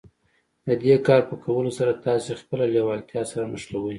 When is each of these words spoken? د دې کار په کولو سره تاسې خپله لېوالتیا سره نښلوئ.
د 0.67 0.69
دې 0.83 0.95
کار 1.07 1.21
په 1.29 1.35
کولو 1.43 1.71
سره 1.79 2.01
تاسې 2.05 2.29
خپله 2.41 2.65
لېوالتیا 2.73 3.21
سره 3.31 3.45
نښلوئ. 3.53 3.89